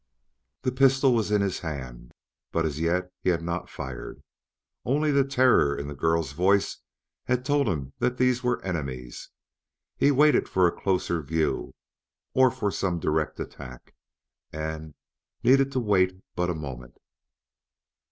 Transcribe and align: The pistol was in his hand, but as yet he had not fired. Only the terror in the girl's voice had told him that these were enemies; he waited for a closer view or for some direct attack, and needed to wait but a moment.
The 0.63 0.71
pistol 0.71 1.13
was 1.13 1.29
in 1.29 1.41
his 1.41 1.59
hand, 1.59 2.11
but 2.51 2.65
as 2.65 2.79
yet 2.79 3.11
he 3.21 3.29
had 3.29 3.43
not 3.43 3.69
fired. 3.69 4.23
Only 4.83 5.11
the 5.11 5.23
terror 5.23 5.77
in 5.77 5.87
the 5.87 5.93
girl's 5.93 6.31
voice 6.31 6.77
had 7.25 7.45
told 7.45 7.67
him 7.69 7.93
that 7.99 8.17
these 8.17 8.41
were 8.43 8.59
enemies; 8.63 9.29
he 9.95 10.09
waited 10.09 10.49
for 10.49 10.65
a 10.65 10.71
closer 10.75 11.21
view 11.21 11.75
or 12.33 12.49
for 12.49 12.71
some 12.71 12.99
direct 12.99 13.39
attack, 13.39 13.93
and 14.51 14.95
needed 15.43 15.71
to 15.73 15.79
wait 15.79 16.19
but 16.35 16.49
a 16.49 16.55
moment. 16.55 16.97